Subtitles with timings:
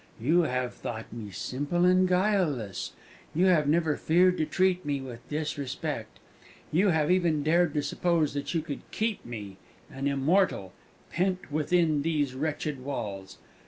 [0.19, 2.93] You have thought me simple and guileless;
[3.35, 6.17] you have never feared to treat me with disrespect;
[6.71, 9.57] you have even dared to suppose that you could keep me
[9.91, 10.73] an immortal
[11.11, 13.37] pent within these wretched walls!